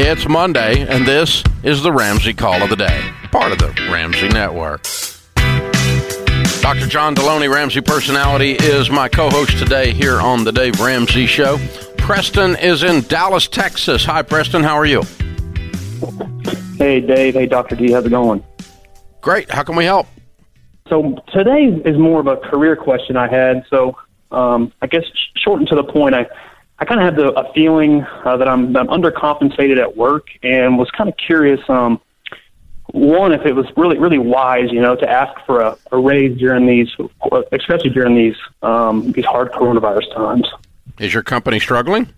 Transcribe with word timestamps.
It's 0.00 0.28
Monday, 0.28 0.86
and 0.86 1.04
this 1.04 1.42
is 1.64 1.82
the 1.82 1.90
Ramsey 1.90 2.32
Call 2.32 2.62
of 2.62 2.70
the 2.70 2.76
Day, 2.76 3.10
part 3.32 3.50
of 3.50 3.58
the 3.58 3.66
Ramsey 3.90 4.28
Network. 4.28 4.84
Dr. 6.62 6.86
John 6.86 7.16
Delony, 7.16 7.52
Ramsey 7.52 7.80
personality, 7.80 8.52
is 8.52 8.90
my 8.90 9.08
co 9.08 9.28
host 9.28 9.58
today 9.58 9.92
here 9.92 10.20
on 10.20 10.44
the 10.44 10.52
Dave 10.52 10.78
Ramsey 10.78 11.26
Show. 11.26 11.58
Preston 11.96 12.54
is 12.54 12.84
in 12.84 13.00
Dallas, 13.08 13.48
Texas. 13.48 14.04
Hi, 14.04 14.22
Preston. 14.22 14.62
How 14.62 14.76
are 14.76 14.86
you? 14.86 15.02
Hey, 16.76 17.00
Dave. 17.00 17.34
Hey, 17.34 17.46
Dr. 17.46 17.74
D. 17.74 17.90
How's 17.90 18.06
it 18.06 18.10
going? 18.10 18.44
Great. 19.20 19.50
How 19.50 19.64
can 19.64 19.74
we 19.74 19.84
help? 19.84 20.06
So 20.88 21.16
today 21.32 21.76
is 21.84 21.98
more 21.98 22.20
of 22.20 22.28
a 22.28 22.36
career 22.36 22.76
question 22.76 23.16
I 23.16 23.26
had. 23.26 23.64
So 23.68 23.96
um, 24.30 24.72
I 24.80 24.86
guess 24.86 25.02
shortened 25.36 25.68
to 25.70 25.74
the 25.74 25.82
point, 25.82 26.14
I 26.14 26.28
I 26.80 26.84
kind 26.84 27.00
of 27.00 27.04
had 27.04 27.16
the, 27.16 27.32
a 27.38 27.52
feeling 27.52 28.04
uh, 28.24 28.36
that 28.36 28.48
I'm, 28.48 28.76
I'm 28.76 28.86
undercompensated 28.86 29.78
at 29.78 29.96
work, 29.96 30.28
and 30.42 30.78
was 30.78 30.90
kind 30.92 31.08
of 31.08 31.16
curious. 31.16 31.60
Um, 31.68 32.00
one, 32.92 33.32
if 33.32 33.44
it 33.44 33.52
was 33.52 33.66
really 33.76 33.98
really 33.98 34.18
wise, 34.18 34.72
you 34.72 34.80
know, 34.80 34.96
to 34.96 35.10
ask 35.10 35.38
for 35.44 35.60
a, 35.60 35.76
a 35.92 35.98
raise 35.98 36.38
during 36.38 36.66
these, 36.66 36.88
especially 37.52 37.90
during 37.90 38.14
these 38.14 38.36
um, 38.62 39.12
these 39.12 39.26
hard 39.26 39.52
coronavirus 39.52 40.14
times. 40.14 40.48
Is 40.98 41.12
your 41.12 41.22
company 41.22 41.60
struggling? 41.60 42.12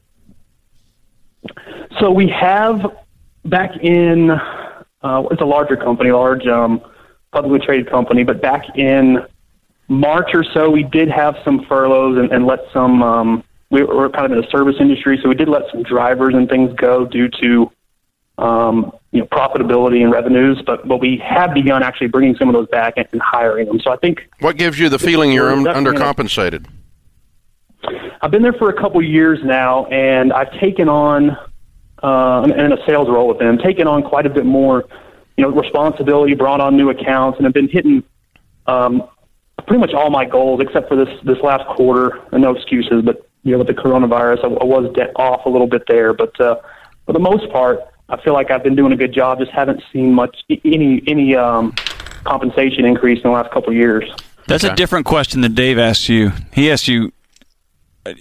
So 1.99 2.11
we 2.11 2.29
have 2.29 2.87
back 3.45 3.77
in 3.83 4.31
uh, 4.31 5.23
it's 5.31 5.41
a 5.41 5.47
larger 5.47 5.77
company, 5.77 6.13
large 6.13 6.47
um, 6.47 6.83
publicly 7.33 7.65
traded 7.65 7.91
company, 7.91 8.23
but 8.23 8.41
back 8.41 8.65
in 8.77 9.25
March 9.89 10.31
or 10.35 10.45
so, 10.45 10.71
we 10.71 10.85
did 10.85 11.09
have 11.09 11.37
some 11.45 11.65
furloughs 11.65 12.17
and, 12.17 12.31
and 12.31 12.47
let 12.47 12.61
some 12.73 13.03
um, 13.03 13.45
we 13.71 13.85
were 13.85 14.11
kind 14.11 14.27
of 14.27 14.33
in 14.33 14.41
the 14.41 14.51
service 14.51 14.77
industry, 14.81 15.19
so 15.23 15.29
we 15.29 15.35
did 15.35 15.49
let 15.49 15.63
some 15.71 15.83
drivers 15.83 16.35
and 16.35 16.49
things 16.49 16.73
go 16.75 17.07
due 17.07 17.29
to 17.41 17.71
um, 18.39 18.93
you 19.13 19.21
know 19.21 19.27
profitability 19.27 20.03
and 20.03 20.13
revenues. 20.13 20.61
But 20.67 20.87
but 20.89 20.99
we 20.99 21.23
have 21.25 21.55
begun 21.55 21.83
actually 21.83 22.09
bringing 22.09 22.35
some 22.37 22.49
of 22.49 22.55
those 22.55 22.69
back 22.69 22.95
and, 22.97 23.07
and 23.13 23.23
hiring 23.23 23.67
them. 23.67 23.81
So 23.81 23.93
I 23.93 23.97
think 23.97 24.29
what 24.41 24.57
gives 24.57 24.79
you 24.79 24.89
the 24.89 24.99
feeling 24.99 25.33
you're 25.33 25.51
un- 25.51 25.65
undercompensated. 25.65 26.67
I've 28.21 28.31
been 28.31 28.43
there 28.43 28.53
for 28.53 28.69
a 28.69 28.79
couple 28.79 29.01
years 29.03 29.39
now, 29.43 29.87
and 29.87 30.33
I've 30.33 30.53
taken 30.61 30.89
on 30.89 31.31
uh, 32.03 32.49
in 32.55 32.73
a 32.73 32.87
sales 32.87 33.09
role 33.09 33.29
with 33.29 33.39
them, 33.39 33.57
taken 33.57 33.87
on 33.87 34.03
quite 34.03 34.27
a 34.27 34.31
bit 34.31 34.45
more, 34.45 34.85
you 35.37 35.45
know, 35.45 35.51
responsibility, 35.51 36.35
brought 36.35 36.61
on 36.61 36.77
new 36.77 36.91
accounts, 36.91 37.39
and 37.39 37.47
have 37.47 37.55
been 37.55 37.69
hitting 37.69 38.03
um, 38.67 39.09
pretty 39.67 39.81
much 39.81 39.95
all 39.95 40.11
my 40.11 40.25
goals 40.25 40.61
except 40.61 40.89
for 40.89 40.97
this 40.97 41.09
this 41.25 41.39
last 41.43 41.67
quarter. 41.69 42.21
And 42.33 42.43
no 42.43 42.55
excuses, 42.55 43.03
but 43.05 43.30
you 43.43 43.53
know, 43.53 43.59
with 43.59 43.67
the 43.67 43.75
coronavirus, 43.75 44.45
I, 44.45 44.49
I 44.49 44.65
was 44.65 44.93
de- 44.95 45.13
off 45.17 45.47
a 45.47 45.49
little 45.49 45.67
bit 45.67 45.83
there, 45.89 46.13
but 46.13 46.39
uh, 46.41 46.57
for 47.07 47.13
the 47.13 47.19
most 47.19 47.51
part, 47.51 47.81
I 48.09 48.21
feel 48.21 48.33
like 48.33 48.51
I've 48.51 48.63
been 48.63 48.77
doing 48.77 48.93
a 48.93 48.97
good 48.97 49.13
job. 49.13 49.39
Just 49.39 49.53
haven't 49.53 49.83
seen 49.93 50.13
much 50.13 50.37
any 50.65 51.03
any 51.07 51.37
um, 51.37 51.73
compensation 52.25 52.85
increase 52.85 53.19
in 53.19 53.31
the 53.31 53.31
last 53.31 53.53
couple 53.53 53.71
of 53.71 53.77
years. 53.77 54.11
That's 54.47 54.65
okay. 54.65 54.73
a 54.73 54.77
different 54.77 55.07
question 55.07 55.43
than 55.43 55.55
Dave 55.55 55.79
asked 55.79 56.09
you. 56.09 56.33
He 56.53 56.71
asked 56.71 56.89
you, 56.89 57.13
uh, 58.05 58.15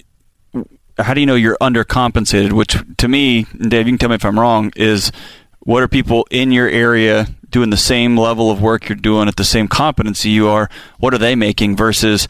"How 1.00 1.16
do 1.16 1.22
you 1.22 1.26
know 1.26 1.36
you're 1.36 1.58
undercompensated?" 1.60 2.54
Which, 2.54 2.78
to 2.98 3.08
me, 3.08 3.46
Dave, 3.46 3.88
you 3.88 3.94
can 3.94 3.98
tell 3.98 4.10
me 4.10 4.16
if 4.16 4.26
I'm 4.26 4.40
wrong. 4.40 4.72
Is 4.76 5.12
what 5.60 5.82
are 5.82 5.88
people 5.88 6.28
in 6.30 6.52
your 6.52 6.70
area 6.70 7.28
doing 7.50 7.72
the 7.72 7.78
same 7.78 8.16
level 8.16 8.52
of 8.52 8.62
work 8.62 8.90
you're 8.90 8.96
doing 8.96 9.28
at 9.28 9.38
the 9.38 9.44
same 9.44 9.68
competency 9.68 10.30
you 10.30 10.48
are? 10.48 10.70
What 11.00 11.16
are 11.16 11.18
they 11.18 11.36
making 11.36 11.76
versus 11.76 12.28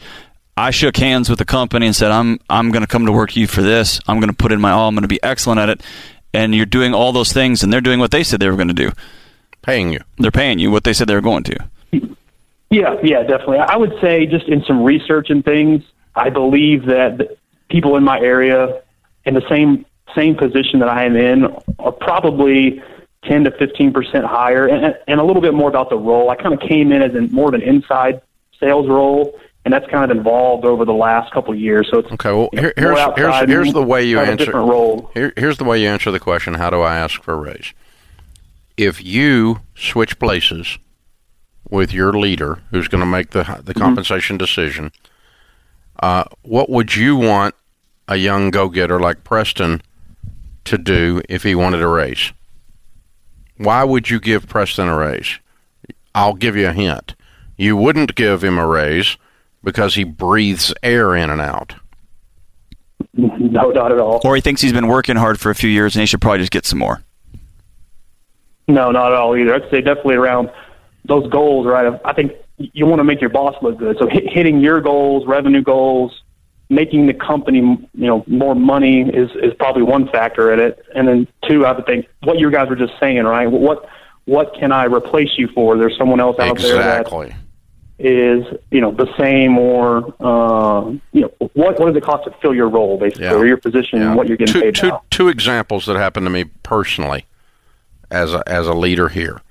I 0.60 0.72
shook 0.72 0.98
hands 0.98 1.30
with 1.30 1.38
the 1.38 1.46
company 1.46 1.86
and 1.86 1.96
said, 1.96 2.10
"I'm 2.10 2.38
I'm 2.50 2.70
going 2.70 2.82
to 2.82 2.86
come 2.86 3.06
to 3.06 3.12
work 3.12 3.34
you 3.34 3.46
for 3.46 3.62
this. 3.62 3.98
I'm 4.06 4.20
going 4.20 4.28
to 4.28 4.36
put 4.36 4.52
in 4.52 4.60
my 4.60 4.72
all. 4.72 4.88
I'm 4.88 4.94
going 4.94 5.02
to 5.02 5.08
be 5.08 5.22
excellent 5.22 5.58
at 5.58 5.70
it." 5.70 5.82
And 6.34 6.54
you're 6.54 6.66
doing 6.66 6.92
all 6.92 7.12
those 7.12 7.32
things, 7.32 7.62
and 7.62 7.72
they're 7.72 7.80
doing 7.80 7.98
what 7.98 8.10
they 8.10 8.22
said 8.22 8.40
they 8.40 8.50
were 8.50 8.56
going 8.56 8.68
to 8.68 8.74
do. 8.74 8.92
Paying 9.62 9.90
you. 9.90 10.00
They're 10.18 10.30
paying 10.30 10.58
you 10.58 10.70
what 10.70 10.84
they 10.84 10.92
said 10.92 11.08
they 11.08 11.14
were 11.14 11.22
going 11.22 11.44
to. 11.44 11.56
Yeah, 12.70 12.94
yeah, 13.02 13.22
definitely. 13.22 13.58
I 13.58 13.76
would 13.76 13.94
say 14.02 14.26
just 14.26 14.46
in 14.46 14.62
some 14.64 14.84
research 14.84 15.30
and 15.30 15.42
things, 15.44 15.82
I 16.14 16.28
believe 16.28 16.84
that 16.86 17.38
people 17.70 17.96
in 17.96 18.04
my 18.04 18.20
area 18.20 18.82
in 19.24 19.32
the 19.32 19.48
same 19.48 19.86
same 20.14 20.36
position 20.36 20.80
that 20.80 20.90
I 20.90 21.04
am 21.04 21.16
in 21.16 21.46
are 21.78 21.92
probably 21.92 22.82
10 23.24 23.44
to 23.44 23.50
15 23.52 23.92
percent 23.94 24.24
higher, 24.26 24.66
and, 24.66 24.94
and 25.08 25.20
a 25.20 25.24
little 25.24 25.42
bit 25.42 25.54
more 25.54 25.70
about 25.70 25.88
the 25.88 25.96
role. 25.96 26.28
I 26.28 26.36
kind 26.36 26.52
of 26.52 26.60
came 26.60 26.92
in 26.92 27.00
as 27.00 27.14
in 27.14 27.32
more 27.32 27.48
of 27.48 27.54
an 27.54 27.62
inside 27.62 28.20
sales 28.60 28.88
role, 28.88 29.40
and 29.64 29.74
that's 29.74 29.86
kind 29.90 30.10
of 30.10 30.16
evolved 30.16 30.64
over 30.64 30.84
the 30.84 30.92
last 30.92 31.32
couple 31.32 31.52
of 31.52 31.60
years. 31.60 31.88
So 31.90 31.98
it's 31.98 32.10
okay. 32.12 32.32
Well, 32.32 32.48
here, 32.52 32.72
here's 32.76 32.98
here's 33.16 33.48
here's 33.48 33.72
the 33.72 33.82
way 33.82 34.04
you 34.04 34.18
answer. 34.18 34.52
Here, 35.14 35.32
here's 35.36 35.58
the 35.58 35.64
way 35.64 35.82
you 35.82 35.88
answer 35.88 36.10
the 36.10 36.20
question: 36.20 36.54
How 36.54 36.70
do 36.70 36.80
I 36.80 36.96
ask 36.96 37.22
for 37.22 37.34
a 37.34 37.36
raise? 37.36 37.72
If 38.76 39.04
you 39.04 39.60
switch 39.74 40.18
places 40.18 40.78
with 41.68 41.92
your 41.92 42.12
leader, 42.12 42.60
who's 42.70 42.88
going 42.88 43.00
to 43.00 43.06
make 43.06 43.30
the 43.30 43.42
the 43.62 43.74
mm-hmm. 43.74 43.80
compensation 43.80 44.34
mm-hmm. 44.34 44.44
decision, 44.44 44.92
uh, 46.02 46.24
what 46.42 46.70
would 46.70 46.96
you 46.96 47.16
want 47.16 47.54
a 48.08 48.16
young 48.16 48.50
go 48.50 48.68
getter 48.68 48.98
like 48.98 49.24
Preston 49.24 49.82
to 50.64 50.78
do 50.78 51.20
if 51.28 51.42
he 51.42 51.54
wanted 51.54 51.82
a 51.82 51.86
raise? 51.86 52.32
Why 53.58 53.84
would 53.84 54.08
you 54.08 54.20
give 54.20 54.48
Preston 54.48 54.88
a 54.88 54.96
raise? 54.96 55.38
I'll 56.14 56.34
give 56.34 56.56
you 56.56 56.68
a 56.68 56.72
hint. 56.72 57.14
You 57.58 57.76
wouldn't 57.76 58.14
give 58.14 58.42
him 58.42 58.58
a 58.58 58.66
raise 58.66 59.18
because 59.62 59.94
he 59.94 60.04
breathes 60.04 60.72
air 60.82 61.14
in 61.14 61.30
and 61.30 61.40
out. 61.40 61.74
No, 63.14 63.70
not 63.70 63.92
at 63.92 63.98
all. 63.98 64.20
Or 64.24 64.34
he 64.34 64.40
thinks 64.40 64.60
he's 64.60 64.72
been 64.72 64.88
working 64.88 65.16
hard 65.16 65.40
for 65.40 65.50
a 65.50 65.54
few 65.54 65.70
years 65.70 65.94
and 65.96 66.00
he 66.00 66.06
should 66.06 66.20
probably 66.20 66.40
just 66.40 66.52
get 66.52 66.66
some 66.66 66.78
more. 66.78 67.02
No, 68.68 68.90
not 68.90 69.12
at 69.12 69.18
all 69.18 69.36
either. 69.36 69.54
I'd 69.54 69.70
say 69.70 69.80
definitely 69.80 70.14
around 70.14 70.50
those 71.04 71.28
goals, 71.30 71.66
right? 71.66 72.00
I 72.04 72.12
think 72.12 72.32
you 72.56 72.86
want 72.86 73.00
to 73.00 73.04
make 73.04 73.20
your 73.20 73.30
boss 73.30 73.56
look 73.62 73.78
good. 73.78 73.96
So 73.98 74.06
hitting 74.08 74.60
your 74.60 74.80
goals, 74.80 75.26
revenue 75.26 75.62
goals, 75.62 76.22
making 76.68 77.06
the 77.06 77.14
company, 77.14 77.58
you 77.58 78.06
know, 78.06 78.24
more 78.26 78.54
money 78.54 79.02
is 79.02 79.30
is 79.42 79.52
probably 79.58 79.82
one 79.82 80.08
factor 80.08 80.52
in 80.52 80.60
it. 80.60 80.84
And 80.94 81.08
then 81.08 81.28
two, 81.48 81.66
I 81.66 81.72
would 81.72 81.86
think 81.86 82.06
what 82.22 82.38
you 82.38 82.50
guys 82.50 82.68
were 82.68 82.76
just 82.76 82.92
saying, 83.00 83.24
right? 83.24 83.50
What 83.50 83.88
what 84.26 84.54
can 84.54 84.70
I 84.72 84.84
replace 84.84 85.30
you 85.36 85.48
for? 85.48 85.76
There's 85.76 85.96
someone 85.98 86.20
else 86.20 86.38
out 86.38 86.52
exactly. 86.52 87.28
there 87.28 87.28
that 87.28 87.49
is 88.00 88.46
you 88.70 88.80
know 88.80 88.90
the 88.90 89.14
same 89.18 89.58
or 89.58 90.14
uh, 90.20 90.90
you 91.12 91.20
know 91.20 91.28
what 91.52 91.78
what 91.78 91.86
does 91.86 91.96
it 91.96 92.02
cost 92.02 92.24
to 92.24 92.30
fill 92.40 92.54
your 92.54 92.68
role 92.68 92.98
basically 92.98 93.26
yeah. 93.26 93.34
or 93.34 93.46
your 93.46 93.58
position 93.58 94.00
yeah. 94.00 94.08
and 94.08 94.16
what 94.16 94.26
you're 94.26 94.38
getting 94.38 94.54
two, 94.54 94.60
paid 94.62 94.74
two, 94.74 94.88
now? 94.88 95.02
Two 95.10 95.28
examples 95.28 95.84
that 95.84 95.96
happened 95.96 96.24
to 96.24 96.30
me 96.30 96.44
personally 96.62 97.26
as 98.10 98.32
a, 98.32 98.42
as 98.48 98.66
a 98.66 98.72
leader 98.72 99.08
here. 99.08 99.42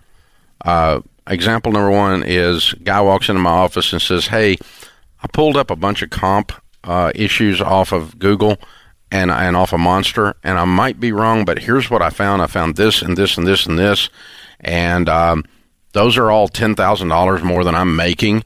Uh, 0.65 1.01
example 1.27 1.71
number 1.71 1.91
one 1.91 2.23
is 2.23 2.73
guy 2.83 2.99
walks 2.99 3.29
into 3.29 3.39
my 3.39 3.51
office 3.51 3.93
and 3.93 4.01
says, 4.01 4.27
"Hey, 4.27 4.57
I 5.21 5.27
pulled 5.27 5.55
up 5.55 5.69
a 5.69 5.75
bunch 5.75 6.01
of 6.01 6.09
comp 6.09 6.51
uh, 6.83 7.11
issues 7.13 7.61
off 7.61 7.91
of 7.91 8.17
Google." 8.19 8.57
And, 9.11 9.31
and 9.31 9.55
off 9.55 9.73
of 9.73 9.79
Monster, 9.79 10.35
and 10.43 10.59
I 10.59 10.65
might 10.65 10.99
be 10.99 11.11
wrong, 11.11 11.43
but 11.43 11.57
here's 11.57 11.89
what 11.89 12.03
I 12.03 12.11
found. 12.11 12.43
I 12.43 12.45
found 12.45 12.75
this 12.75 13.01
and 13.01 13.17
this 13.17 13.39
and 13.39 13.47
this 13.47 13.65
and 13.65 13.79
this, 13.79 14.07
and 14.59 15.09
um, 15.09 15.45
those 15.93 16.17
are 16.17 16.31
all 16.31 16.47
ten 16.47 16.75
thousand 16.75 17.07
dollars 17.07 17.43
more 17.43 17.63
than 17.63 17.75
I'm 17.75 17.95
making, 17.95 18.43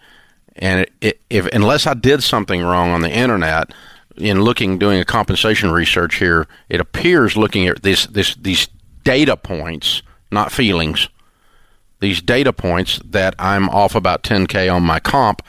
and 0.56 0.82
it, 0.82 0.94
it, 1.02 1.22
if 1.30 1.46
unless 1.48 1.88
I 1.88 1.94
did 1.94 2.24
something 2.24 2.62
wrong 2.62 2.92
on 2.92 3.02
the 3.02 3.12
internet 3.12 3.74
in 4.18 4.42
looking 4.42 4.78
doing 4.78 5.00
a 5.00 5.06
compensation 5.06 5.72
research 5.72 6.16
here, 6.16 6.48
it 6.70 6.80
appears 6.80 7.36
looking 7.36 7.68
at 7.68 7.82
this 7.84 8.06
this 8.08 8.36
these 8.36 8.68
data 9.04 9.36
points, 9.36 10.02
not 10.32 10.52
feelings, 10.52 11.10
these 12.00 12.22
data 12.22 12.54
points 12.54 13.00
that 13.06 13.36
I'm 13.40 13.70
off 13.70 13.96
about 13.96 14.24
10k 14.24 14.74
on 14.74 14.84
my 14.84 15.00
comp. 15.00 15.42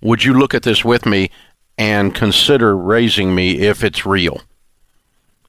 Would 0.00 0.24
you 0.24 0.34
look 0.34 0.54
at 0.54 0.62
this 0.62 0.84
with 0.84 1.06
me 1.06 1.30
and 1.78 2.14
consider 2.14 2.76
raising 2.76 3.34
me 3.34 3.60
if 3.60 3.84
it's 3.84 4.04
real? 4.04 4.40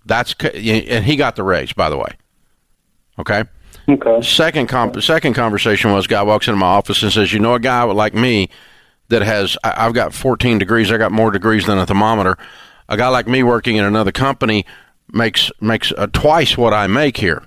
That's 0.06 0.34
and 0.42 1.06
he 1.06 1.16
got 1.16 1.36
the 1.36 1.44
raise, 1.44 1.74
by 1.74 1.90
the 1.90 1.97
way. 1.97 2.12
Okay. 3.19 3.45
Okay. 3.88 4.21
Second 4.21 4.68
com- 4.68 5.01
second 5.01 5.33
conversation 5.33 5.91
was 5.91 6.07
guy 6.07 6.24
walks 6.24 6.47
into 6.47 6.57
my 6.57 6.68
office 6.68 7.03
and 7.03 7.12
says, 7.12 7.33
"You 7.33 7.39
know, 7.39 7.53
a 7.53 7.59
guy 7.59 7.83
like 7.83 8.13
me 8.13 8.50
that 9.09 9.21
has 9.21 9.57
I, 9.63 9.85
I've 9.85 9.94
got 9.94 10.13
14 10.13 10.57
degrees. 10.57 10.91
I 10.91 10.97
got 10.97 11.12
more 11.12 11.31
degrees 11.31 11.65
than 11.65 11.77
a 11.77 11.85
thermometer. 11.85 12.38
A 12.88 12.95
guy 12.95 13.09
like 13.09 13.27
me 13.27 13.44
working 13.44 13.75
in 13.75 13.83
another 13.83 14.12
company 14.12 14.65
makes 15.12 15.51
makes 15.59 15.91
uh, 15.97 16.07
twice 16.07 16.57
what 16.57 16.74
I 16.74 16.88
make 16.88 17.18
here." 17.18 17.44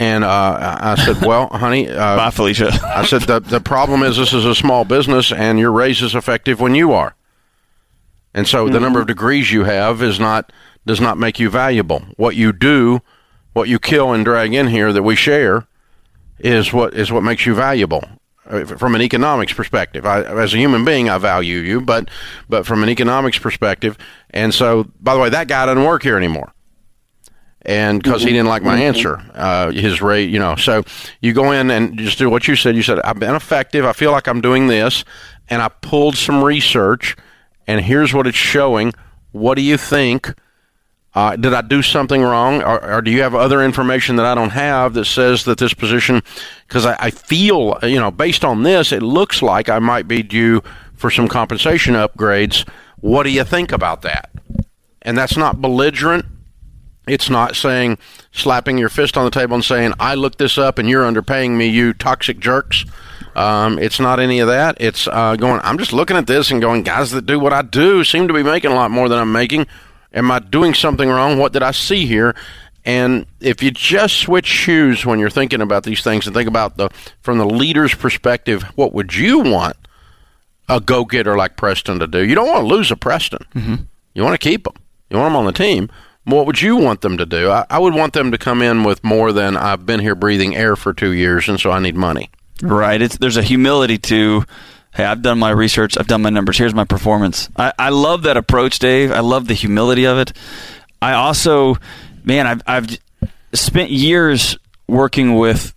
And 0.00 0.24
uh, 0.24 0.78
I 0.80 0.94
said, 0.96 1.24
"Well, 1.24 1.46
honey, 1.52 1.88
uh, 1.88 2.16
bye, 2.16 2.30
Felicia." 2.30 2.72
I 2.84 3.04
said, 3.04 3.22
"the 3.22 3.38
the 3.38 3.60
problem 3.60 4.02
is 4.02 4.16
this 4.16 4.32
is 4.32 4.44
a 4.44 4.54
small 4.54 4.84
business, 4.84 5.30
and 5.30 5.60
your 5.60 5.70
raise 5.70 6.02
is 6.02 6.16
effective 6.16 6.60
when 6.60 6.74
you 6.74 6.92
are, 6.92 7.14
and 8.34 8.48
so 8.48 8.64
mm-hmm. 8.64 8.74
the 8.74 8.80
number 8.80 9.00
of 9.00 9.06
degrees 9.06 9.52
you 9.52 9.62
have 9.62 10.02
is 10.02 10.18
not 10.18 10.52
does 10.86 11.00
not 11.00 11.18
make 11.18 11.38
you 11.38 11.50
valuable. 11.50 12.00
What 12.16 12.34
you 12.34 12.52
do." 12.52 13.00
What 13.58 13.68
you 13.68 13.78
kill 13.78 14.12
and 14.12 14.24
drag 14.24 14.54
in 14.54 14.68
here 14.68 14.92
that 14.92 15.02
we 15.02 15.16
share 15.16 15.66
is 16.38 16.72
what 16.72 16.94
is 16.94 17.10
what 17.12 17.22
makes 17.22 17.44
you 17.44 17.54
valuable 17.54 18.04
uh, 18.46 18.64
from 18.64 18.94
an 18.94 19.02
economics 19.02 19.52
perspective. 19.52 20.06
I, 20.06 20.22
as 20.22 20.54
a 20.54 20.56
human 20.56 20.84
being, 20.84 21.10
I 21.10 21.18
value 21.18 21.58
you, 21.58 21.80
but 21.80 22.08
but 22.48 22.64
from 22.66 22.82
an 22.82 22.88
economics 22.88 23.38
perspective, 23.38 23.98
and 24.30 24.54
so 24.54 24.84
by 25.00 25.14
the 25.14 25.20
way, 25.20 25.28
that 25.30 25.48
guy 25.48 25.66
doesn't 25.66 25.84
work 25.84 26.02
here 26.04 26.16
anymore. 26.16 26.52
and 27.62 28.02
because 28.02 28.22
he 28.22 28.30
didn't 28.30 28.46
like 28.48 28.62
my 28.62 28.78
answer, 28.80 29.20
uh, 29.34 29.70
his 29.72 30.00
rate, 30.00 30.30
you 30.30 30.38
know. 30.38 30.54
So 30.56 30.84
you 31.20 31.32
go 31.32 31.50
in 31.52 31.70
and 31.70 31.98
just 31.98 32.16
do 32.18 32.30
what 32.30 32.46
you 32.48 32.56
said. 32.56 32.76
You 32.76 32.82
said 32.82 33.00
I've 33.00 33.18
been 33.18 33.34
effective. 33.34 33.84
I 33.84 33.92
feel 33.92 34.12
like 34.12 34.28
I'm 34.28 34.40
doing 34.40 34.68
this, 34.68 35.04
and 35.50 35.60
I 35.60 35.68
pulled 35.68 36.16
some 36.16 36.42
research, 36.44 37.16
and 37.66 37.80
here's 37.84 38.14
what 38.14 38.26
it's 38.26 38.38
showing. 38.38 38.94
What 39.32 39.56
do 39.56 39.62
you 39.62 39.76
think? 39.76 40.32
Uh, 41.14 41.36
did 41.36 41.54
I 41.54 41.62
do 41.62 41.82
something 41.82 42.22
wrong, 42.22 42.62
or, 42.62 42.84
or, 42.84 43.02
do 43.02 43.10
you 43.10 43.22
have 43.22 43.34
other 43.34 43.62
information 43.62 44.16
that 44.16 44.26
I 44.26 44.34
don't 44.34 44.50
have 44.50 44.92
that 44.94 45.06
says 45.06 45.44
that 45.44 45.58
this 45.58 45.72
position? 45.72 46.22
Because 46.66 46.84
I, 46.84 46.96
I, 47.00 47.10
feel, 47.10 47.78
you 47.82 47.98
know, 47.98 48.10
based 48.10 48.44
on 48.44 48.62
this, 48.62 48.92
it 48.92 49.02
looks 49.02 49.40
like 49.40 49.70
I 49.70 49.78
might 49.78 50.06
be 50.06 50.22
due 50.22 50.62
for 50.94 51.10
some 51.10 51.26
compensation 51.26 51.94
upgrades. 51.94 52.68
What 53.00 53.22
do 53.22 53.30
you 53.30 53.42
think 53.42 53.72
about 53.72 54.02
that? 54.02 54.30
And 55.00 55.16
that's 55.16 55.36
not 55.36 55.62
belligerent. 55.62 56.26
It's 57.06 57.30
not 57.30 57.56
saying 57.56 57.96
slapping 58.30 58.76
your 58.76 58.90
fist 58.90 59.16
on 59.16 59.24
the 59.24 59.30
table 59.30 59.54
and 59.54 59.64
saying, 59.64 59.94
"I 59.98 60.14
looked 60.14 60.38
this 60.38 60.58
up 60.58 60.78
and 60.78 60.88
you're 60.90 61.10
underpaying 61.10 61.56
me, 61.56 61.68
you 61.68 61.94
toxic 61.94 62.38
jerks." 62.38 62.84
Um, 63.34 63.78
it's 63.78 64.00
not 64.00 64.20
any 64.20 64.40
of 64.40 64.48
that. 64.48 64.76
It's 64.80 65.08
uh, 65.08 65.36
going. 65.36 65.60
I'm 65.64 65.78
just 65.78 65.92
looking 65.92 66.16
at 66.16 66.26
this 66.26 66.50
and 66.50 66.60
going, 66.60 66.82
guys 66.82 67.12
that 67.12 67.24
do 67.24 67.38
what 67.38 67.52
I 67.52 67.62
do 67.62 68.04
seem 68.04 68.28
to 68.28 68.34
be 68.34 68.42
making 68.42 68.72
a 68.72 68.74
lot 68.74 68.90
more 68.90 69.08
than 69.08 69.18
I'm 69.18 69.32
making 69.32 69.66
Am 70.12 70.30
I 70.30 70.38
doing 70.38 70.74
something 70.74 71.08
wrong? 71.08 71.38
What 71.38 71.52
did 71.52 71.62
I 71.62 71.70
see 71.70 72.06
here? 72.06 72.34
And 72.84 73.26
if 73.40 73.62
you 73.62 73.70
just 73.70 74.16
switch 74.16 74.46
shoes 74.46 75.04
when 75.04 75.18
you're 75.18 75.28
thinking 75.28 75.60
about 75.60 75.82
these 75.82 76.02
things 76.02 76.26
and 76.26 76.34
think 76.34 76.48
about 76.48 76.78
the 76.78 76.88
from 77.20 77.38
the 77.38 77.46
leader's 77.46 77.94
perspective, 77.94 78.62
what 78.76 78.92
would 78.94 79.14
you 79.14 79.40
want 79.40 79.76
a 80.68 80.80
go-getter 80.80 81.36
like 81.36 81.56
Preston 81.56 81.98
to 81.98 82.06
do? 82.06 82.24
You 82.24 82.34
don't 82.34 82.48
want 82.48 82.60
to 82.60 82.74
lose 82.74 82.90
a 82.90 82.96
Preston. 82.96 83.40
Mm-hmm. 83.54 83.74
You 84.14 84.22
want 84.22 84.34
to 84.34 84.48
keep 84.48 84.64
them. 84.64 84.74
You 85.10 85.18
want 85.18 85.30
them 85.30 85.36
on 85.36 85.44
the 85.44 85.52
team. 85.52 85.90
What 86.24 86.46
would 86.46 86.60
you 86.60 86.76
want 86.76 87.00
them 87.00 87.16
to 87.18 87.26
do? 87.26 87.50
I, 87.50 87.66
I 87.70 87.78
would 87.78 87.94
want 87.94 88.12
them 88.12 88.30
to 88.32 88.38
come 88.38 88.62
in 88.62 88.84
with 88.84 89.02
more 89.02 89.32
than 89.32 89.56
I've 89.56 89.86
been 89.86 90.00
here 90.00 90.14
breathing 90.14 90.56
air 90.56 90.76
for 90.76 90.92
two 90.92 91.12
years, 91.12 91.48
and 91.48 91.58
so 91.58 91.70
I 91.70 91.80
need 91.80 91.96
money. 91.96 92.30
Right. 92.62 93.00
It's 93.00 93.18
there's 93.18 93.36
a 93.36 93.42
humility 93.42 93.98
to 93.98 94.44
hey, 94.94 95.04
I've 95.04 95.22
done 95.22 95.38
my 95.38 95.50
research, 95.50 95.96
I've 95.98 96.06
done 96.06 96.22
my 96.22 96.30
numbers, 96.30 96.58
here's 96.58 96.74
my 96.74 96.84
performance. 96.84 97.48
I, 97.56 97.72
I 97.78 97.88
love 97.90 98.22
that 98.22 98.36
approach, 98.36 98.78
Dave. 98.78 99.12
I 99.12 99.20
love 99.20 99.46
the 99.46 99.54
humility 99.54 100.06
of 100.06 100.18
it. 100.18 100.32
I 101.00 101.12
also, 101.12 101.76
man, 102.24 102.46
I've, 102.46 102.62
I've 102.66 102.98
spent 103.52 103.90
years 103.90 104.58
working 104.88 105.36
with 105.36 105.74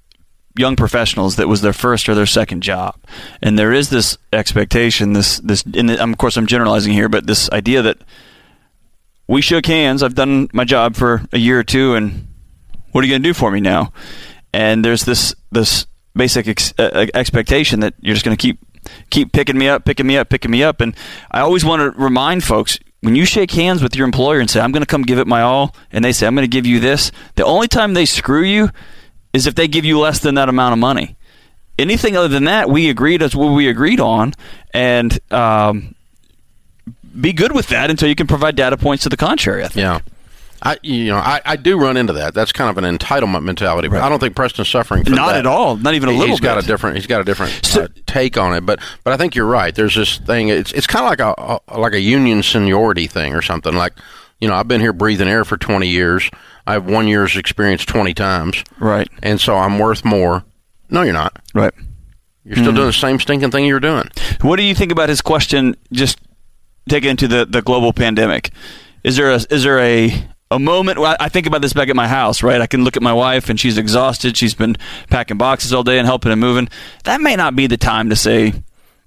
young 0.57 0.75
professionals 0.75 1.37
that 1.37 1.47
was 1.47 1.61
their 1.61 1.73
first 1.73 2.09
or 2.09 2.15
their 2.15 2.25
second 2.25 2.61
job, 2.61 2.95
and 3.41 3.57
there 3.57 3.71
is 3.71 3.89
this 3.89 4.17
expectation, 4.33 5.13
this 5.13 5.39
this, 5.39 5.63
and 5.63 5.89
of 5.91 6.17
course 6.17 6.37
I'm 6.37 6.47
generalizing 6.47 6.93
here, 6.93 7.09
but 7.09 7.27
this 7.27 7.49
idea 7.51 7.81
that 7.83 7.99
we 9.27 9.41
shook 9.41 9.65
hands. 9.65 10.03
I've 10.03 10.15
done 10.15 10.49
my 10.51 10.65
job 10.65 10.95
for 10.95 11.21
a 11.31 11.37
year 11.37 11.59
or 11.59 11.63
two, 11.63 11.95
and 11.95 12.27
what 12.91 13.01
are 13.01 13.07
you 13.07 13.13
going 13.13 13.23
to 13.23 13.29
do 13.29 13.33
for 13.33 13.49
me 13.49 13.61
now? 13.61 13.93
And 14.53 14.83
there's 14.83 15.05
this 15.05 15.35
this 15.51 15.85
basic 16.15 16.47
ex- 16.47 16.73
uh, 16.77 17.07
expectation 17.13 17.79
that 17.79 17.93
you're 18.01 18.13
just 18.13 18.25
going 18.25 18.35
to 18.35 18.41
keep 18.41 18.59
keep 19.09 19.31
picking 19.31 19.57
me 19.57 19.67
up, 19.67 19.85
picking 19.85 20.07
me 20.07 20.17
up, 20.17 20.29
picking 20.29 20.51
me 20.51 20.63
up. 20.63 20.81
And 20.81 20.95
I 21.31 21.41
always 21.41 21.63
want 21.65 21.81
to 21.81 22.01
remind 22.01 22.43
folks 22.43 22.79
when 23.01 23.15
you 23.15 23.25
shake 23.25 23.51
hands 23.51 23.81
with 23.81 23.95
your 23.95 24.05
employer 24.05 24.39
and 24.39 24.49
say, 24.49 24.59
I'm 24.59 24.71
going 24.71 24.83
to 24.83 24.87
come 24.87 25.01
give 25.01 25.19
it 25.19 25.27
my 25.27 25.41
all, 25.41 25.75
and 25.91 26.05
they 26.05 26.11
say, 26.11 26.27
I'm 26.27 26.35
going 26.35 26.43
to 26.43 26.51
give 26.51 26.65
you 26.65 26.79
this, 26.79 27.11
the 27.35 27.45
only 27.45 27.67
time 27.67 27.93
they 27.93 28.05
screw 28.05 28.43
you 28.43 28.69
is 29.33 29.47
if 29.47 29.55
they 29.55 29.67
give 29.67 29.85
you 29.85 29.99
less 29.99 30.19
than 30.19 30.35
that 30.35 30.49
amount 30.49 30.73
of 30.73 30.79
money. 30.79 31.15
Anything 31.79 32.15
other 32.15 32.27
than 32.27 32.43
that, 32.43 32.69
we 32.69 32.89
agreed 32.89 33.23
as 33.23 33.35
what 33.35 33.53
we 33.53 33.67
agreed 33.67 33.99
on, 33.99 34.33
and 34.73 35.17
um, 35.31 35.95
be 37.19 37.33
good 37.33 37.53
with 37.53 37.69
that 37.69 37.89
until 37.89 38.07
you 38.07 38.15
can 38.15 38.27
provide 38.27 38.55
data 38.55 38.77
points 38.77 39.03
to 39.03 39.09
the 39.09 39.17
contrary. 39.17 39.63
I 39.63 39.67
think. 39.67 39.83
Yeah. 39.83 39.99
I 40.63 40.77
you 40.83 41.05
know 41.05 41.17
I, 41.17 41.41
I 41.43 41.55
do 41.55 41.79
run 41.79 41.97
into 41.97 42.13
that. 42.13 42.33
That's 42.33 42.51
kind 42.51 42.69
of 42.69 42.83
an 42.83 42.97
entitlement 42.97 43.43
mentality, 43.43 43.87
but 43.87 43.95
right. 43.95 44.05
I 44.05 44.09
don't 44.09 44.19
think 44.19 44.35
Preston's 44.35 44.69
suffering 44.69 45.03
from 45.03 45.15
not 45.15 45.31
that. 45.31 45.39
at 45.39 45.45
all. 45.45 45.75
Not 45.75 45.95
even 45.95 46.09
a 46.09 46.11
little. 46.11 46.27
He's 46.27 46.39
bit. 46.39 46.45
got 46.45 46.63
a 46.63 46.67
different. 46.67 46.97
He's 46.97 47.07
got 47.07 47.21
a 47.21 47.23
different 47.23 47.65
so, 47.65 47.83
uh, 47.83 47.87
take 48.05 48.37
on 48.37 48.53
it. 48.53 48.61
But 48.61 48.79
but 49.03 49.13
I 49.13 49.17
think 49.17 49.35
you're 49.35 49.47
right. 49.47 49.73
There's 49.73 49.95
this 49.95 50.17
thing. 50.17 50.49
It's 50.49 50.71
it's 50.71 50.87
kind 50.87 51.05
of 51.05 51.09
like 51.09 51.19
a, 51.19 51.61
a 51.67 51.79
like 51.79 51.93
a 51.93 51.99
union 51.99 52.43
seniority 52.43 53.07
thing 53.07 53.33
or 53.33 53.41
something. 53.41 53.73
Like 53.73 53.93
you 54.39 54.47
know 54.47 54.53
I've 54.53 54.67
been 54.67 54.81
here 54.81 54.93
breathing 54.93 55.27
air 55.27 55.45
for 55.45 55.57
20 55.57 55.87
years. 55.87 56.29
I 56.67 56.73
have 56.73 56.87
one 56.87 57.07
year's 57.07 57.35
experience 57.37 57.83
20 57.85 58.13
times. 58.13 58.63
Right. 58.79 59.09
And 59.23 59.41
so 59.41 59.55
I'm 59.55 59.79
worth 59.79 60.05
more. 60.05 60.43
No, 60.89 61.01
you're 61.01 61.13
not. 61.13 61.41
Right. 61.55 61.73
You're 62.43 62.57
still 62.57 62.71
mm. 62.71 62.75
doing 62.75 62.87
the 62.87 62.93
same 62.93 63.19
stinking 63.19 63.51
thing 63.51 63.65
you're 63.65 63.79
doing. 63.79 64.09
What 64.41 64.57
do 64.57 64.63
you 64.63 64.75
think 64.75 64.91
about 64.91 65.09
his 65.09 65.21
question? 65.21 65.75
Just 65.91 66.19
take 66.89 67.03
it 67.03 67.09
into 67.09 67.27
the 67.27 67.45
the 67.45 67.61
global 67.61 67.93
pandemic. 67.93 68.51
Is 69.03 69.17
there 69.17 69.31
a 69.31 69.39
is 69.49 69.63
there 69.63 69.79
a 69.79 70.27
a 70.51 70.59
moment 70.59 70.99
I 70.99 71.29
think 71.29 71.47
about 71.47 71.61
this 71.61 71.73
back 71.73 71.89
at 71.89 71.95
my 71.95 72.07
house, 72.07 72.43
right? 72.43 72.61
I 72.61 72.67
can 72.67 72.83
look 72.83 72.97
at 72.97 73.01
my 73.01 73.13
wife 73.13 73.49
and 73.49 73.59
she's 73.59 73.77
exhausted. 73.77 74.35
She's 74.35 74.53
been 74.53 74.75
packing 75.09 75.37
boxes 75.37 75.73
all 75.73 75.83
day 75.83 75.97
and 75.97 76.05
helping 76.05 76.31
and 76.31 76.41
moving. 76.41 76.69
That 77.05 77.21
may 77.21 77.35
not 77.37 77.55
be 77.55 77.67
the 77.67 77.77
time 77.77 78.09
to 78.09 78.15
say, 78.17 78.53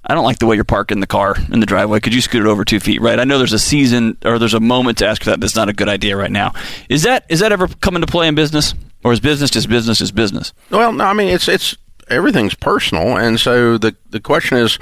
I 0.06 0.14
don't 0.14 0.24
like 0.24 0.38
the 0.38 0.46
way 0.46 0.56
you're 0.56 0.64
parking 0.64 1.00
the 1.00 1.06
car 1.06 1.36
in 1.52 1.60
the 1.60 1.66
driveway. 1.66 2.00
Could 2.00 2.14
you 2.14 2.22
scoot 2.22 2.44
it 2.44 2.48
over 2.48 2.64
two 2.64 2.80
feet, 2.80 3.00
right? 3.00 3.18
I 3.18 3.24
know 3.24 3.38
there's 3.38 3.52
a 3.52 3.58
season 3.58 4.16
or 4.24 4.38
there's 4.38 4.54
a 4.54 4.60
moment 4.60 4.98
to 4.98 5.06
ask 5.06 5.22
for 5.22 5.30
that. 5.30 5.40
That's 5.40 5.56
not 5.56 5.68
a 5.68 5.72
good 5.72 5.88
idea 5.88 6.16
right 6.16 6.32
now. 6.32 6.52
Is 6.88 7.02
that 7.02 7.24
is 7.28 7.40
that 7.40 7.52
ever 7.52 7.68
come 7.68 7.94
into 7.94 8.06
play 8.06 8.26
in 8.26 8.34
business, 8.34 8.74
or 9.02 9.12
is 9.12 9.20
business 9.20 9.50
just 9.50 9.68
business 9.68 10.00
is 10.00 10.12
business? 10.12 10.52
Well, 10.70 10.92
no, 10.92 11.04
I 11.04 11.12
mean 11.12 11.28
it's 11.28 11.48
it's 11.48 11.76
everything's 12.08 12.54
personal, 12.54 13.16
and 13.16 13.38
so 13.40 13.78
the 13.78 13.96
the 14.10 14.20
question 14.20 14.58
is, 14.58 14.78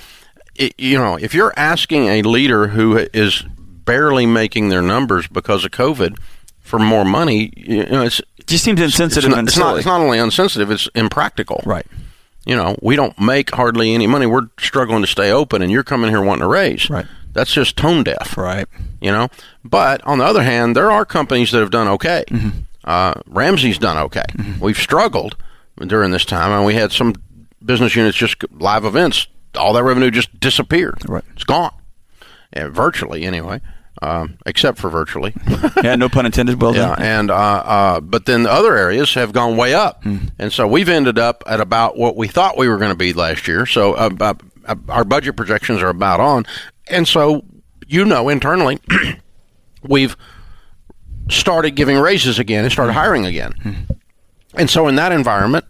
you 0.76 0.98
know, 0.98 1.16
if 1.16 1.34
you're 1.34 1.52
asking 1.56 2.06
a 2.06 2.22
leader 2.22 2.68
who 2.68 2.96
is 3.12 3.44
barely 3.84 4.26
making 4.26 4.68
their 4.68 4.82
numbers 4.82 5.26
because 5.28 5.64
of 5.64 5.70
COVID 5.70 6.18
for 6.62 6.78
more 6.78 7.04
money, 7.04 7.52
you 7.56 7.84
know, 7.84 8.02
it's 8.02 8.20
it 8.38 8.46
just 8.46 8.64
seems 8.64 8.80
insensitive 8.80 9.30
it's 9.30 9.36
not, 9.36 9.44
it's 9.44 9.58
not, 9.58 9.76
it's 9.76 9.86
not 9.86 10.00
only 10.00 10.18
unsensitive; 10.18 10.70
it's 10.70 10.88
impractical. 10.94 11.60
Right. 11.66 11.86
You 12.46 12.56
know, 12.56 12.76
we 12.82 12.96
don't 12.96 13.18
make 13.20 13.54
hardly 13.54 13.94
any 13.94 14.06
money. 14.06 14.26
We're 14.26 14.48
struggling 14.58 15.02
to 15.02 15.06
stay 15.06 15.30
open, 15.30 15.62
and 15.62 15.70
you're 15.70 15.84
coming 15.84 16.10
here 16.10 16.22
wanting 16.22 16.42
a 16.44 16.48
raise. 16.48 16.88
Right. 16.88 17.06
That's 17.32 17.52
just 17.52 17.76
tone 17.76 18.02
deaf. 18.04 18.36
Right. 18.36 18.66
You 19.00 19.12
know, 19.12 19.28
but 19.64 20.02
on 20.04 20.18
the 20.18 20.24
other 20.24 20.42
hand, 20.42 20.74
there 20.74 20.90
are 20.90 21.04
companies 21.04 21.50
that 21.52 21.60
have 21.60 21.70
done 21.70 21.88
okay. 21.88 22.24
Mm-hmm. 22.28 22.60
Uh, 22.84 23.14
Ramsey's 23.26 23.78
done 23.78 23.96
okay. 23.96 24.24
Mm-hmm. 24.30 24.64
We've 24.64 24.78
struggled 24.78 25.36
during 25.78 26.10
this 26.10 26.24
time, 26.24 26.52
and 26.52 26.64
we 26.64 26.74
had 26.74 26.90
some 26.90 27.14
business 27.64 27.94
units 27.94 28.16
just 28.16 28.36
live 28.52 28.84
events. 28.84 29.26
All 29.56 29.72
that 29.74 29.84
revenue 29.84 30.10
just 30.10 30.40
disappeared. 30.40 31.02
Right. 31.08 31.24
It's 31.34 31.44
gone, 31.44 31.74
yeah, 32.56 32.68
virtually 32.68 33.24
anyway 33.24 33.60
um, 34.02 34.36
except 34.46 34.78
for 34.78 34.90
virtually. 34.90 35.32
yeah, 35.82 35.94
no 35.94 36.08
pun 36.08 36.26
intended. 36.26 36.60
Well 36.60 36.74
yeah, 36.74 36.96
and 36.98 37.30
uh, 37.30 37.34
uh, 37.34 38.00
but 38.00 38.26
then 38.26 38.42
the 38.42 38.52
other 38.52 38.76
areas 38.76 39.14
have 39.14 39.32
gone 39.32 39.56
way 39.56 39.74
up, 39.74 40.02
mm. 40.02 40.30
and 40.38 40.52
so 40.52 40.66
we've 40.66 40.88
ended 40.88 41.18
up 41.18 41.44
at 41.46 41.60
about 41.60 41.96
what 41.96 42.16
we 42.16 42.26
thought 42.26 42.58
we 42.58 42.68
were 42.68 42.78
going 42.78 42.90
to 42.90 42.96
be 42.96 43.12
last 43.12 43.46
year. 43.46 43.64
So 43.64 43.94
uh, 43.94 44.34
our 44.88 45.04
budget 45.04 45.36
projections 45.36 45.82
are 45.82 45.88
about 45.88 46.18
on, 46.18 46.46
and 46.88 47.06
so 47.06 47.44
you 47.86 48.04
know 48.04 48.28
internally 48.28 48.80
we've 49.82 50.16
started 51.30 51.70
giving 51.76 51.96
raises 51.96 52.40
again 52.40 52.64
and 52.64 52.72
started 52.72 52.94
hiring 52.94 53.24
again, 53.24 53.52
mm. 53.64 53.98
and 54.54 54.68
so 54.68 54.88
in 54.88 54.96
that 54.96 55.12
environment. 55.12 55.64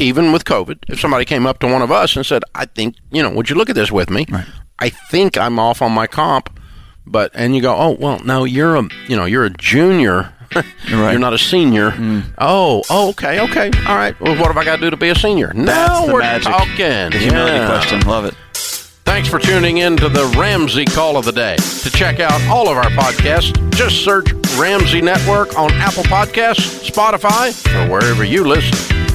Even 0.00 0.32
with 0.32 0.44
COVID, 0.44 0.78
if 0.88 0.98
somebody 0.98 1.24
came 1.24 1.46
up 1.46 1.60
to 1.60 1.68
one 1.68 1.80
of 1.80 1.92
us 1.92 2.16
and 2.16 2.26
said, 2.26 2.42
"I 2.52 2.64
think 2.64 2.96
you 3.12 3.22
know, 3.22 3.30
would 3.30 3.48
you 3.48 3.54
look 3.54 3.70
at 3.70 3.76
this 3.76 3.92
with 3.92 4.10
me? 4.10 4.26
Right. 4.28 4.44
I 4.80 4.88
think 4.88 5.38
I'm 5.38 5.60
off 5.60 5.80
on 5.80 5.92
my 5.92 6.08
comp." 6.08 6.50
But 7.06 7.32
and 7.34 7.54
you 7.54 7.62
go, 7.62 7.74
oh 7.76 7.90
well, 7.98 8.18
no, 8.20 8.44
you're 8.44 8.76
a 8.76 8.88
you 9.08 9.16
know 9.16 9.24
you're 9.24 9.44
a 9.44 9.50
junior. 9.50 10.32
right. 10.54 11.10
You're 11.10 11.18
not 11.18 11.32
a 11.32 11.38
senior. 11.38 11.90
Mm. 11.90 12.32
Oh, 12.38 12.84
oh, 12.88 13.08
okay, 13.10 13.40
okay, 13.40 13.72
all 13.88 13.96
right. 13.96 14.18
Well, 14.20 14.36
what 14.36 14.46
have 14.46 14.56
I 14.56 14.64
got 14.64 14.76
to 14.76 14.82
do 14.82 14.90
to 14.90 14.96
be 14.96 15.08
a 15.08 15.14
senior? 15.14 15.52
Now 15.52 16.06
we're 16.06 16.20
magic. 16.20 16.52
talking. 16.52 17.10
The 17.10 17.18
humility 17.18 17.56
yeah. 17.56 17.66
question. 17.66 18.00
Love 18.02 18.24
it. 18.24 18.34
Thanks 19.04 19.28
for 19.28 19.38
tuning 19.38 19.78
in 19.78 19.96
to 19.98 20.08
the 20.08 20.26
Ramsey 20.38 20.84
Call 20.84 21.16
of 21.16 21.24
the 21.24 21.32
Day. 21.32 21.56
To 21.56 21.90
check 21.90 22.20
out 22.20 22.40
all 22.48 22.68
of 22.68 22.76
our 22.76 22.90
podcasts, 22.90 23.52
just 23.74 24.04
search 24.04 24.32
Ramsey 24.56 25.00
Network 25.00 25.58
on 25.58 25.72
Apple 25.74 26.04
Podcasts, 26.04 26.88
Spotify, 26.88 27.52
or 27.76 27.90
wherever 27.90 28.24
you 28.24 28.44
listen. 28.44 29.13